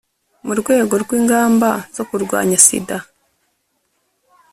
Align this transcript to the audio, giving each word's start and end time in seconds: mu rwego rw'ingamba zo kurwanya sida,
mu 0.45 0.53
rwego 0.59 0.93
rw'ingamba 1.03 1.69
zo 1.95 2.03
kurwanya 2.09 2.57
sida, 2.65 2.97